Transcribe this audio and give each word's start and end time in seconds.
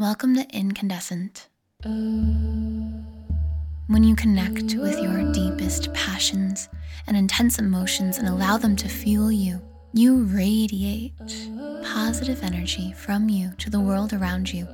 Welcome 0.00 0.34
to 0.36 0.46
Incandescent. 0.48 1.50
Uh. 1.84 1.90
When 3.88 4.02
you 4.02 4.16
connect 4.16 4.74
with 4.76 4.98
your 4.98 5.30
deepest 5.30 5.92
passions 5.92 6.70
and 7.06 7.18
intense 7.18 7.58
emotions 7.58 8.16
and 8.16 8.26
allow 8.26 8.56
them 8.56 8.76
to 8.76 8.88
fuel 8.88 9.30
you, 9.30 9.60
you 9.92 10.22
radiate 10.22 11.12
positive 11.84 12.42
energy 12.42 12.92
from 12.92 13.28
you 13.28 13.52
to 13.58 13.68
the 13.68 13.78
world 13.78 14.14
around 14.14 14.50
you. 14.50 14.66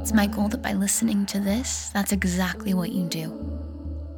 It's 0.00 0.14
my 0.14 0.26
goal 0.26 0.48
that 0.48 0.62
by 0.62 0.72
listening 0.72 1.26
to 1.26 1.40
this, 1.40 1.90
that's 1.90 2.12
exactly 2.12 2.72
what 2.72 2.92
you 2.92 3.04
do. 3.04 3.28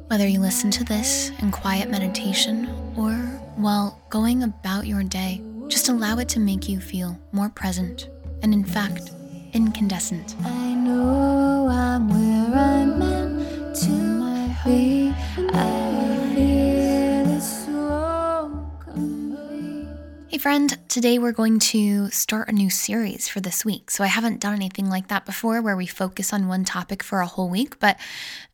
Whether 0.07 0.29
you 0.29 0.39
listen 0.39 0.71
to 0.71 0.85
this 0.85 1.33
in 1.39 1.51
quiet 1.51 1.89
meditation 1.89 2.69
or 2.95 3.15
while 3.57 4.01
going 4.09 4.43
about 4.43 4.87
your 4.87 5.03
day, 5.03 5.41
just 5.67 5.89
allow 5.89 6.19
it 6.19 6.29
to 6.29 6.39
make 6.39 6.69
you 6.69 6.79
feel 6.79 7.19
more 7.33 7.49
present 7.49 8.07
and, 8.43 8.53
in 8.53 8.63
fact, 8.63 9.11
incandescent. 9.53 10.35
I 10.43 10.73
know 10.73 11.67
I'm 11.69 12.09
where 12.09 12.59
I'm 12.59 12.99
meant 12.99 13.75
to 13.77 14.55
be. 14.65 15.13
I 15.53 16.31
feel 16.35 17.39
so 17.41 18.67
complete. 18.79 19.87
Hey, 20.27 20.37
friend, 20.37 20.77
today 20.87 21.19
we're 21.19 21.31
going 21.31 21.59
to 21.59 22.09
start 22.09 22.49
a 22.49 22.53
new 22.53 22.69
series 22.69 23.27
for 23.27 23.39
this 23.39 23.65
week. 23.65 23.91
So, 23.91 24.03
I 24.03 24.07
haven't 24.07 24.39
done 24.39 24.53
anything 24.53 24.89
like 24.89 25.07
that 25.09 25.25
before 25.25 25.61
where 25.61 25.75
we 25.75 25.87
focus 25.87 26.33
on 26.33 26.47
one 26.47 26.63
topic 26.63 27.03
for 27.03 27.21
a 27.21 27.27
whole 27.27 27.49
week, 27.49 27.79
but 27.79 27.97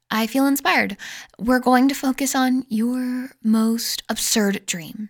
I 0.09 0.25
feel 0.27 0.47
inspired. 0.47 0.95
We're 1.37 1.59
going 1.59 1.89
to 1.89 1.95
focus 1.95 2.33
on 2.33 2.65
your 2.69 3.31
most 3.43 4.03
absurd 4.09 4.65
dream. 4.65 5.09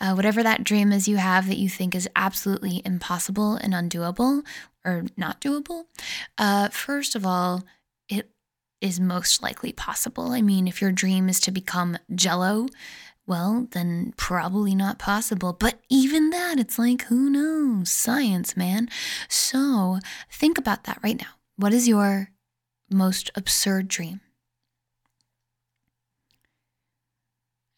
Uh, 0.00 0.12
whatever 0.12 0.42
that 0.42 0.64
dream 0.64 0.90
is 0.90 1.06
you 1.06 1.16
have 1.16 1.46
that 1.46 1.56
you 1.56 1.68
think 1.68 1.94
is 1.94 2.08
absolutely 2.16 2.82
impossible 2.84 3.54
and 3.54 3.72
undoable 3.72 4.42
or 4.84 5.04
not 5.16 5.40
doable, 5.40 5.84
uh, 6.38 6.68
first 6.68 7.14
of 7.14 7.24
all, 7.24 7.64
it 8.08 8.30
is 8.80 9.00
most 9.00 9.42
likely 9.42 9.72
possible. 9.72 10.32
I 10.32 10.42
mean, 10.42 10.68
if 10.68 10.82
your 10.82 10.92
dream 10.92 11.28
is 11.28 11.40
to 11.40 11.50
become 11.50 11.98
jello, 12.14 12.66
well, 13.26 13.68
then 13.70 14.12
probably 14.16 14.74
not 14.74 14.98
possible. 14.98 15.54
But 15.54 15.80
even 15.88 16.30
that, 16.30 16.58
it's 16.58 16.78
like, 16.78 17.04
who 17.04 17.30
knows? 17.30 17.90
Science, 17.90 18.56
man. 18.56 18.88
So 19.28 19.98
think 20.30 20.58
about 20.58 20.84
that 20.84 20.98
right 21.02 21.18
now. 21.18 21.38
What 21.56 21.72
is 21.72 21.88
your 21.88 22.30
most 22.90 23.30
absurd 23.34 23.88
dream? 23.88 24.20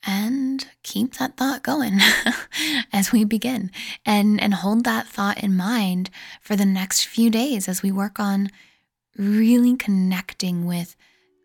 And 0.07 0.65
keep 0.85 1.15
that 1.15 1.37
thought 1.37 1.65
going 1.65 1.99
as 2.93 3.11
we 3.11 3.25
begin 3.25 3.73
and, 4.05 4.41
and 4.41 4.55
hold 4.55 4.85
that 4.85 5.09
thought 5.09 5.43
in 5.43 5.57
mind 5.57 6.11
for 6.41 6.55
the 6.55 6.65
next 6.65 7.07
few 7.07 7.29
days 7.29 7.69
as 7.69 7.83
we 7.83 7.91
work 7.91 8.21
on 8.21 8.49
really 9.17 9.77
connecting 9.77 10.65
with 10.65 10.95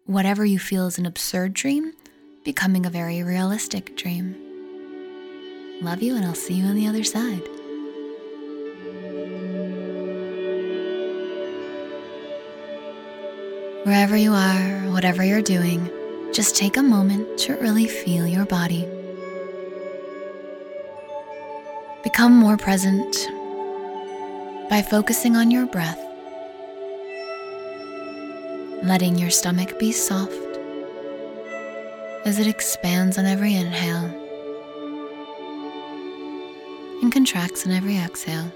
whatever 0.06 0.46
you 0.46 0.60
feel 0.60 0.88
is 0.88 1.00
an 1.00 1.06
absurd 1.08 1.54
dream 1.54 1.94
becoming 2.44 2.86
a 2.86 2.90
very 2.90 3.24
realistic 3.24 3.96
dream. 3.96 4.36
Love 5.82 6.02
you, 6.02 6.16
and 6.16 6.26
I'll 6.26 6.36
see 6.36 6.56
you 6.56 6.66
on 6.66 6.76
the 6.76 6.88
other 6.88 7.04
side. 7.04 7.42
Wherever 13.84 14.16
you 14.16 14.34
are, 14.34 14.92
whatever 14.92 15.24
you're 15.24 15.42
doing, 15.42 15.90
just 16.34 16.56
take 16.56 16.78
a 16.78 16.84
moment 16.84 17.38
to 17.38 17.56
really 17.56 17.88
feel 17.88 18.26
your 18.26 18.46
body. 18.46 18.88
Become 22.04 22.34
more 22.34 22.56
present 22.56 23.28
by 24.70 24.82
focusing 24.82 25.36
on 25.36 25.52
your 25.52 25.66
breath, 25.66 26.00
letting 28.84 29.18
your 29.18 29.30
stomach 29.30 29.78
be 29.78 29.92
soft 29.92 30.32
as 32.24 32.40
it 32.40 32.48
expands 32.48 33.18
on 33.18 33.26
every 33.26 33.54
inhale 33.54 34.06
and 37.02 37.12
contracts 37.12 37.66
on 37.66 37.74
every 37.74 37.98
exhale. 37.98 38.50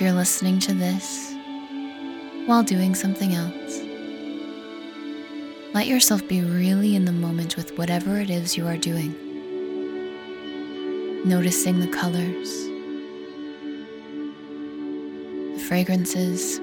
If 0.00 0.04
you're 0.04 0.14
listening 0.14 0.60
to 0.60 0.72
this 0.72 1.34
while 2.46 2.62
doing 2.62 2.94
something 2.94 3.34
else, 3.34 3.82
let 5.74 5.88
yourself 5.88 6.26
be 6.26 6.40
really 6.40 6.96
in 6.96 7.04
the 7.04 7.12
moment 7.12 7.58
with 7.58 7.76
whatever 7.76 8.18
it 8.18 8.30
is 8.30 8.56
you 8.56 8.66
are 8.66 8.78
doing. 8.78 9.14
Noticing 11.28 11.80
the 11.80 11.88
colors, 11.88 12.64
the 15.52 15.62
fragrances, 15.68 16.58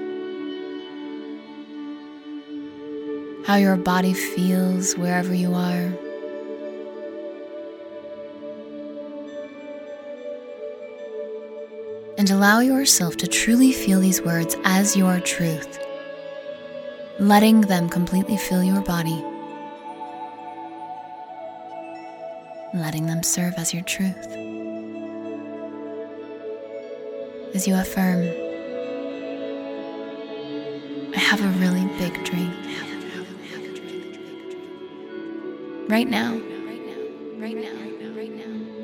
how 3.46 3.54
your 3.54 3.76
body 3.76 4.14
feels 4.14 4.96
wherever 4.96 5.32
you 5.32 5.54
are. 5.54 5.92
And 12.18 12.30
allow 12.30 12.58
yourself 12.58 13.16
to 13.18 13.28
truly 13.28 13.70
feel 13.70 14.00
these 14.00 14.20
words 14.20 14.56
as 14.64 14.96
your 14.96 15.20
truth, 15.20 15.78
letting 17.20 17.60
them 17.60 17.88
completely 17.88 18.36
fill 18.36 18.64
your 18.64 18.80
body, 18.80 19.24
letting 22.74 23.06
them 23.06 23.22
serve 23.22 23.54
as 23.56 23.72
your 23.72 23.84
truth. 23.84 24.26
As 27.54 27.68
you 27.68 27.76
affirm, 27.76 28.24
I 31.14 31.18
have 31.20 31.40
a 31.40 31.48
really 31.60 31.86
big 31.98 32.24
dream. 32.24 32.52
Right 35.88 36.08
now, 36.08 36.34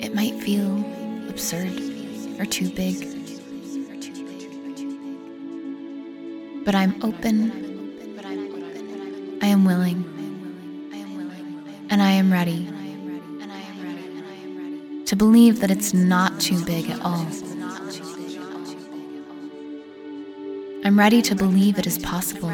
it 0.00 0.14
might 0.14 0.40
feel 0.40 0.78
absurd 1.28 1.82
or 2.38 2.46
too 2.46 2.70
big. 2.70 3.23
But 6.64 6.75
I'm 6.75 7.02
open. 7.02 7.52
I 9.42 9.47
am 9.47 9.66
willing. 9.66 10.04
And 11.91 12.02
I 12.02 12.12
am 12.12 12.32
ready 12.32 12.70
to 15.04 15.14
believe 15.14 15.60
that 15.60 15.70
it's 15.70 15.92
not 15.92 16.41
too 16.41 16.64
big 16.64 16.88
at 16.88 17.00
all. 17.02 17.26
I'm 20.84 20.98
ready 20.98 21.20
to 21.22 21.34
believe 21.34 21.78
it 21.78 21.86
is 21.86 21.98
possible. 21.98 22.48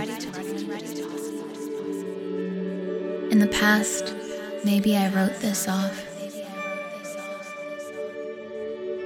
In 3.30 3.38
the 3.38 3.46
past, 3.46 4.12
maybe 4.64 4.96
I 4.96 5.08
wrote 5.10 5.36
this 5.36 5.68
off. 5.68 6.04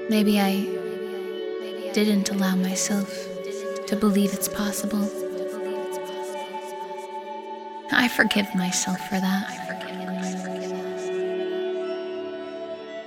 Maybe 0.09 0.41
I 0.41 0.62
didn't 1.93 2.31
allow 2.31 2.56
myself 2.56 3.34
to 3.87 3.97
believe 3.97 4.33
it's 4.33 4.49
possible. 4.49 5.11
I 7.93 8.09
forgive 8.09 8.55
myself 8.55 8.99
for 9.09 9.21
that. 9.21 9.65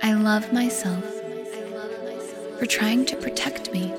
I 0.02 0.14
love 0.14 0.52
myself 0.52 1.04
for 2.58 2.66
trying 2.66 3.04
to 3.06 3.16
protect 3.16 3.72
me. 3.72 3.92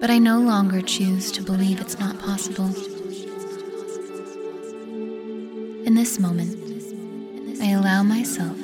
But 0.00 0.10
I 0.10 0.18
no 0.18 0.38
longer 0.38 0.80
choose 0.82 1.32
to 1.32 1.42
believe 1.42 1.80
it's 1.80 1.98
not 1.98 2.18
possible. 2.18 2.70
In 5.86 5.94
this 5.94 6.18
moment, 6.18 6.56
I 7.62 7.70
allow 7.70 8.02
myself 8.02 8.58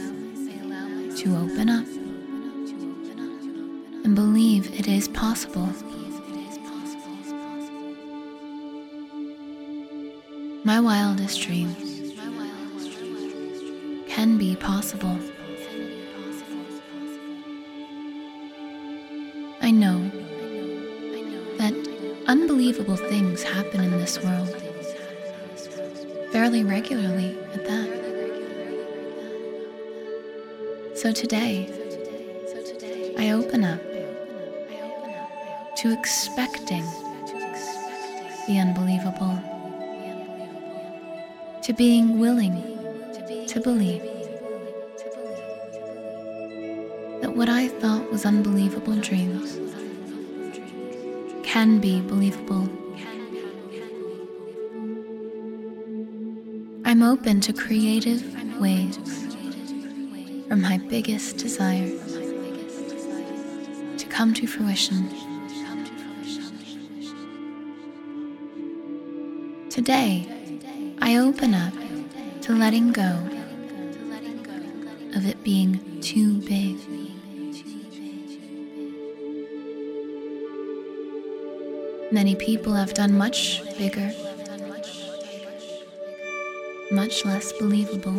to 1.16 1.36
open 1.36 1.68
up 1.68 1.95
believe 4.16 4.72
it 4.80 4.88
is 4.88 5.08
possible. 5.08 5.68
My 10.64 10.80
wildest 10.80 11.42
dreams 11.42 12.14
can 14.08 14.38
be 14.38 14.56
possible. 14.56 15.18
I 19.60 19.70
know 19.70 20.10
that 21.58 21.74
unbelievable 22.26 22.96
things 22.96 23.42
happen 23.42 23.84
in 23.84 23.90
this 23.90 24.18
world, 24.22 24.48
fairly 26.32 26.64
regularly 26.64 27.36
at 27.52 27.66
that. 27.66 27.90
So 30.94 31.12
today, 31.12 31.68
I 33.18 33.32
open 33.32 33.62
up 33.62 33.95
to 35.86 35.92
expecting 35.92 36.84
the 38.48 38.58
unbelievable, 38.58 39.38
to 41.62 41.72
being 41.72 42.18
willing 42.18 42.60
to 43.46 43.60
believe 43.60 44.02
that 47.20 47.36
what 47.36 47.48
I 47.48 47.68
thought 47.68 48.10
was 48.10 48.26
unbelievable 48.26 48.96
dreams 48.96 49.60
can 51.44 51.78
be 51.78 52.00
believable. 52.00 52.68
I'm 56.84 57.04
open 57.04 57.40
to 57.42 57.52
creative 57.52 58.24
ways 58.60 58.96
from 60.48 60.62
my 60.62 60.78
biggest 60.78 61.36
desires 61.36 62.02
to 63.98 64.06
come 64.08 64.34
to 64.34 64.48
fruition. 64.48 65.25
Today, 69.76 70.26
I 71.02 71.18
open 71.18 71.52
up 71.52 71.74
to 72.40 72.54
letting 72.54 72.92
go 72.92 73.28
of 75.14 75.26
it 75.26 75.44
being 75.44 76.00
too 76.00 76.40
big. 76.40 76.78
Many 82.10 82.34
people 82.36 82.72
have 82.72 82.94
done 82.94 83.18
much 83.18 83.62
bigger, 83.76 84.14
much 86.90 87.26
less 87.26 87.52
believable. 87.52 88.16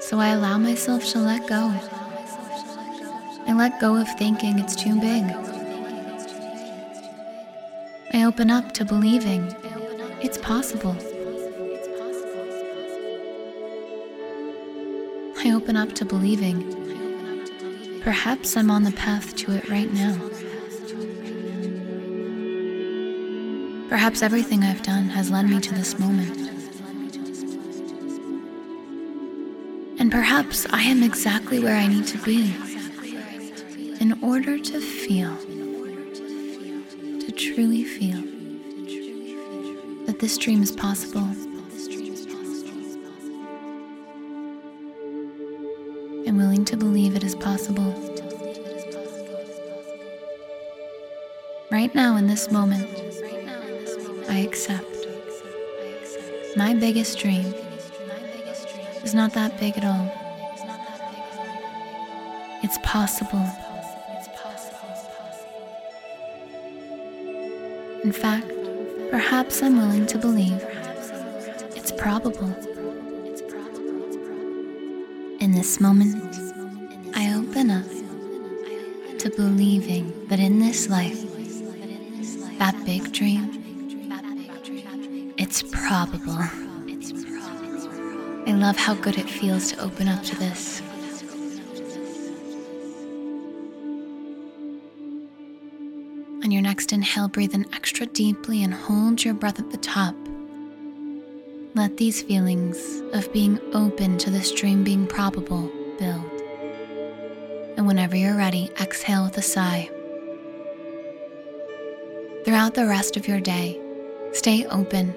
So 0.00 0.18
I 0.18 0.28
allow 0.34 0.58
myself 0.58 1.06
to 1.12 1.18
let 1.18 1.48
go. 1.48 1.72
I 3.46 3.54
let 3.54 3.80
go 3.80 3.96
of 3.96 4.06
thinking 4.18 4.58
it's 4.58 4.76
too 4.76 5.00
big. 5.00 5.51
I 8.14 8.24
open 8.24 8.50
up 8.50 8.72
to 8.72 8.84
believing 8.84 9.54
it's 10.20 10.36
possible. 10.38 10.96
I 15.38 15.52
open 15.54 15.76
up 15.76 15.94
to 15.94 16.04
believing 16.04 18.00
perhaps 18.02 18.56
I'm 18.56 18.70
on 18.70 18.82
the 18.84 18.92
path 18.92 19.34
to 19.36 19.52
it 19.52 19.68
right 19.68 19.90
now. 19.92 20.16
Perhaps 23.88 24.22
everything 24.22 24.62
I've 24.62 24.82
done 24.82 25.08
has 25.08 25.30
led 25.30 25.48
me 25.48 25.60
to 25.60 25.74
this 25.74 25.98
moment. 25.98 26.38
And 29.98 30.10
perhaps 30.10 30.66
I 30.70 30.82
am 30.82 31.02
exactly 31.02 31.60
where 31.60 31.76
I 31.76 31.86
need 31.86 32.06
to 32.08 32.18
be 32.18 32.54
in 34.00 34.18
order 34.22 34.58
to 34.58 34.80
feel, 34.80 35.36
truly 37.32 37.84
feel 37.84 38.20
that 40.06 40.18
this 40.18 40.36
dream 40.36 40.62
is 40.62 40.70
possible. 40.70 41.28
I'm 46.28 46.36
willing 46.36 46.64
to 46.66 46.76
believe 46.76 47.16
it 47.16 47.24
is 47.24 47.34
possible. 47.34 47.92
Right 51.70 51.94
now, 51.94 52.16
in 52.16 52.26
this 52.26 52.50
moment, 52.50 52.86
I 54.28 54.38
accept 54.38 54.86
my 56.56 56.74
biggest 56.74 57.18
dream 57.18 57.54
is 59.02 59.14
not 59.14 59.32
that 59.32 59.58
big 59.58 59.78
at 59.78 59.84
all. 59.84 60.12
It's 62.62 62.78
possible. 62.82 63.61
In 68.04 68.10
fact, 68.10 68.50
perhaps 69.10 69.62
I'm 69.62 69.76
willing 69.76 70.06
to 70.06 70.18
believe 70.18 70.60
it's 71.76 71.92
probable. 71.92 72.52
In 75.38 75.52
this 75.52 75.80
moment, 75.80 76.16
I 77.14 77.32
open 77.34 77.70
up 77.70 77.86
to 79.20 79.30
believing 79.30 80.26
that 80.26 80.40
in 80.40 80.58
this 80.58 80.88
life, 80.88 81.22
that 82.58 82.74
big 82.84 83.12
dream, 83.12 83.62
it's 85.38 85.62
probable. 85.62 86.42
I 88.48 88.52
love 88.52 88.76
how 88.76 88.94
good 88.94 89.16
it 89.16 89.30
feels 89.30 89.70
to 89.70 89.80
open 89.80 90.08
up 90.08 90.24
to 90.24 90.34
this. 90.36 90.82
On 96.42 96.50
your 96.50 96.62
next 96.62 96.92
inhale, 96.92 97.28
breathe 97.28 97.54
in 97.54 97.72
extra 97.74 98.06
deeply 98.06 98.62
and 98.62 98.74
hold 98.74 99.24
your 99.24 99.34
breath 99.34 99.58
at 99.58 99.70
the 99.70 99.76
top. 99.76 100.14
Let 101.74 101.96
these 101.96 102.22
feelings 102.22 103.02
of 103.12 103.32
being 103.32 103.60
open 103.72 104.18
to 104.18 104.30
this 104.30 104.52
dream 104.52 104.84
being 104.84 105.06
probable 105.06 105.70
build. 105.98 106.30
And 107.76 107.86
whenever 107.86 108.16
you're 108.16 108.36
ready, 108.36 108.70
exhale 108.80 109.24
with 109.24 109.38
a 109.38 109.42
sigh. 109.42 109.88
Throughout 112.44 112.74
the 112.74 112.86
rest 112.86 113.16
of 113.16 113.28
your 113.28 113.40
day, 113.40 113.80
stay 114.32 114.66
open 114.66 115.14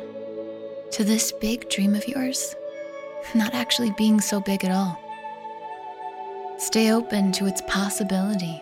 to 0.92 1.04
this 1.04 1.32
big 1.32 1.70
dream 1.70 1.96
of 1.96 2.08
yours 2.08 2.56
not 3.34 3.54
actually 3.54 3.92
being 3.92 4.22
so 4.22 4.40
big 4.40 4.64
at 4.64 4.72
all. 4.72 5.00
Stay 6.58 6.92
open 6.92 7.32
to 7.34 7.48
its 7.48 7.62
possibility. 7.68 8.62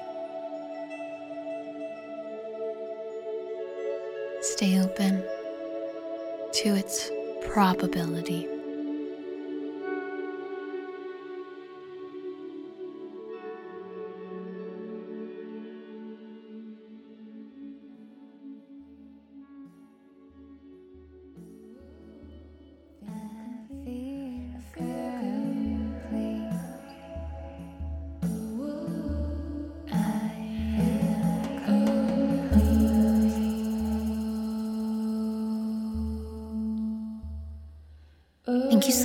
To 6.64 6.76
its 6.76 7.12
probability. 7.42 8.53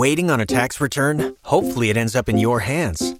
Waiting 0.00 0.30
on 0.30 0.40
a 0.40 0.46
tax 0.46 0.80
return? 0.80 1.36
Hopefully, 1.44 1.90
it 1.90 1.96
ends 1.98 2.16
up 2.16 2.30
in 2.30 2.38
your 2.38 2.60
hands. 2.60 3.19